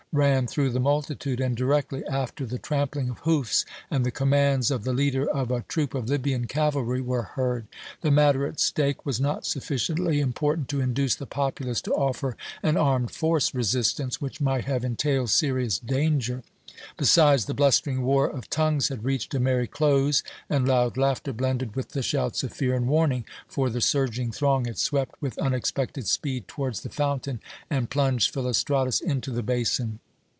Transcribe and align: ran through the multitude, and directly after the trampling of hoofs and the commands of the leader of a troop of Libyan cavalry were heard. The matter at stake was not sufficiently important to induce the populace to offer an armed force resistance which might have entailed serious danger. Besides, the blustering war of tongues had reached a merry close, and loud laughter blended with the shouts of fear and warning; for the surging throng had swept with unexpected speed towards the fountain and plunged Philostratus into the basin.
ran 0.13 0.45
through 0.45 0.69
the 0.69 0.77
multitude, 0.81 1.39
and 1.39 1.55
directly 1.55 2.05
after 2.07 2.45
the 2.45 2.57
trampling 2.59 3.07
of 3.07 3.19
hoofs 3.19 3.63
and 3.89 4.05
the 4.05 4.11
commands 4.11 4.69
of 4.69 4.83
the 4.83 4.91
leader 4.91 5.25
of 5.29 5.49
a 5.51 5.61
troop 5.69 5.95
of 5.95 6.09
Libyan 6.09 6.47
cavalry 6.47 6.99
were 6.99 7.21
heard. 7.23 7.65
The 8.01 8.11
matter 8.11 8.45
at 8.45 8.59
stake 8.59 9.05
was 9.05 9.21
not 9.21 9.45
sufficiently 9.45 10.19
important 10.19 10.67
to 10.67 10.81
induce 10.81 11.15
the 11.15 11.25
populace 11.25 11.79
to 11.83 11.93
offer 11.93 12.35
an 12.61 12.75
armed 12.75 13.11
force 13.11 13.55
resistance 13.55 14.19
which 14.19 14.41
might 14.41 14.65
have 14.65 14.83
entailed 14.83 15.29
serious 15.29 15.79
danger. 15.79 16.43
Besides, 16.97 17.45
the 17.45 17.53
blustering 17.53 18.01
war 18.01 18.27
of 18.27 18.49
tongues 18.49 18.87
had 18.87 19.03
reached 19.03 19.33
a 19.35 19.39
merry 19.39 19.67
close, 19.67 20.23
and 20.49 20.67
loud 20.67 20.95
laughter 20.97 21.31
blended 21.33 21.75
with 21.75 21.89
the 21.89 22.01
shouts 22.01 22.41
of 22.43 22.53
fear 22.53 22.73
and 22.75 22.87
warning; 22.87 23.25
for 23.47 23.69
the 23.69 23.81
surging 23.81 24.31
throng 24.31 24.65
had 24.65 24.77
swept 24.79 25.13
with 25.21 25.37
unexpected 25.37 26.07
speed 26.07 26.47
towards 26.47 26.81
the 26.81 26.89
fountain 26.89 27.39
and 27.69 27.89
plunged 27.91 28.33
Philostratus 28.33 28.99
into 29.01 29.31
the 29.31 29.43
basin. 29.43 29.99